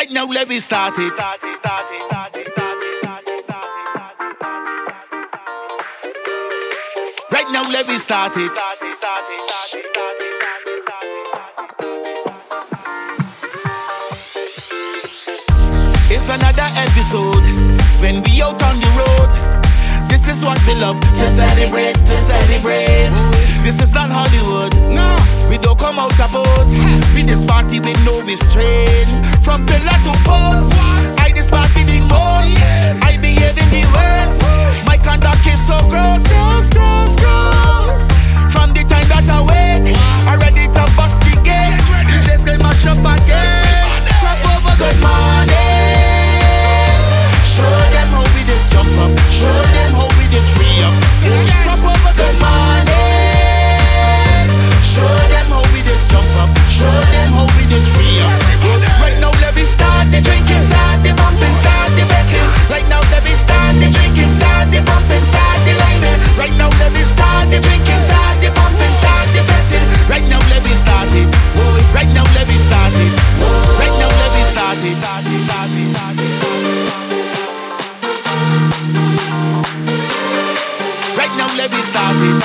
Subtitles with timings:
[0.00, 1.12] Right now, let me start it.
[7.30, 8.50] Right now, let me start it.
[16.08, 17.44] It's another episode
[18.00, 19.50] when we out on the road.
[20.08, 23.12] This is what we love to celebrate, to celebrate.
[23.62, 24.74] This is not Hollywood.
[24.88, 25.14] No,
[25.50, 26.72] we don't come out a pose.
[27.14, 29.10] We this party with no restraint.
[29.29, 29.99] From pillar to
[81.16, 82.40] Right now, let me start it.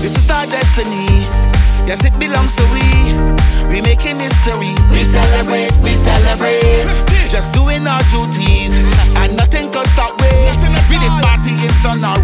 [0.00, 1.06] This is our destiny.
[1.86, 2.86] Yes, it belongs to we.
[3.68, 4.74] We making history.
[4.90, 6.88] We celebrate, we celebrate.
[7.28, 8.74] Just doing our duties,
[9.16, 10.30] and nothing can stop we.
[10.88, 12.18] We this party in sun or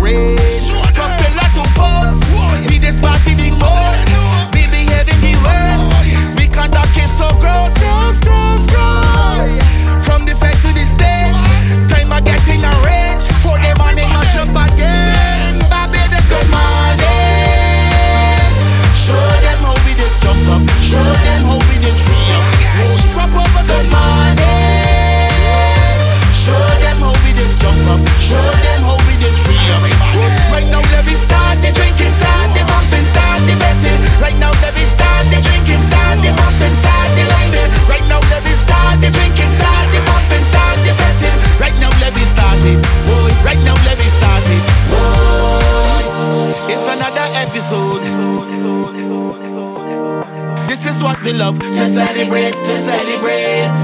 [50.69, 53.75] This is what we love to celebrate, to celebrate.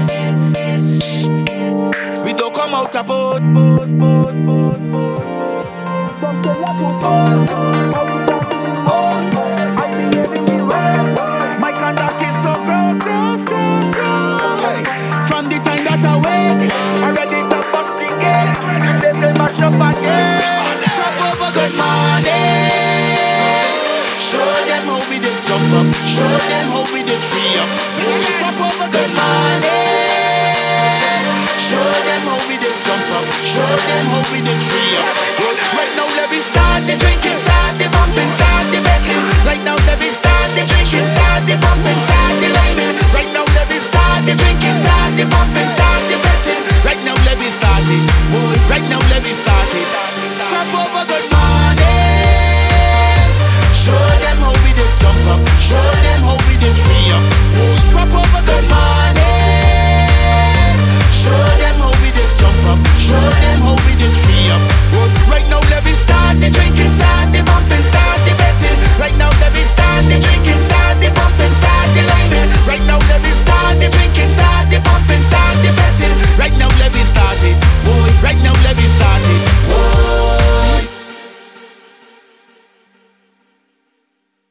[2.23, 3.41] We don't come out a boat.
[24.83, 25.87] them how we just jump up.
[26.03, 27.69] Show them how we just free up.
[27.87, 29.79] Still on top of the money.
[31.55, 33.25] Show them how we just jump up.
[33.47, 35.15] Show them how we just free up.
[35.77, 39.23] Right now, let me start the drinking, start the bumping, start the betting.
[39.47, 40.09] Right now, let me